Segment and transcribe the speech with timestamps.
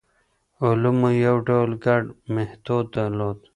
[0.65, 2.03] علومو یو ډول ګډ
[2.33, 3.37] میتود درلود.